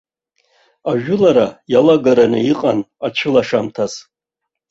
[0.91, 3.93] Ажәылара иалагараны иҟан ацәылашамҭаз.